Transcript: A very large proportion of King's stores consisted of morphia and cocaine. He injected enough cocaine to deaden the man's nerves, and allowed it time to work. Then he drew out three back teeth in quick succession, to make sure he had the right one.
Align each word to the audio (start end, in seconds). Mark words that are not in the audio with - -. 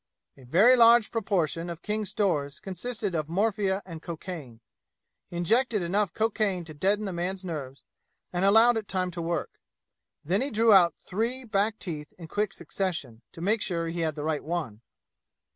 A 0.35 0.45
very 0.45 0.75
large 0.75 1.11
proportion 1.11 1.69
of 1.69 1.83
King's 1.83 2.09
stores 2.09 2.59
consisted 2.59 3.13
of 3.13 3.29
morphia 3.29 3.83
and 3.85 4.01
cocaine. 4.01 4.59
He 5.29 5.37
injected 5.37 5.83
enough 5.83 6.11
cocaine 6.11 6.65
to 6.65 6.73
deaden 6.73 7.05
the 7.05 7.13
man's 7.13 7.45
nerves, 7.45 7.85
and 8.33 8.43
allowed 8.43 8.77
it 8.77 8.87
time 8.87 9.11
to 9.11 9.21
work. 9.21 9.59
Then 10.25 10.41
he 10.41 10.49
drew 10.49 10.73
out 10.73 10.95
three 11.05 11.43
back 11.43 11.77
teeth 11.77 12.13
in 12.17 12.27
quick 12.27 12.51
succession, 12.51 13.21
to 13.31 13.41
make 13.41 13.61
sure 13.61 13.89
he 13.89 13.99
had 13.99 14.15
the 14.15 14.23
right 14.23 14.43
one. 14.43 14.81